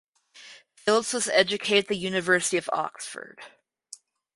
[0.73, 3.39] Phillips was educated at the University of Oxford.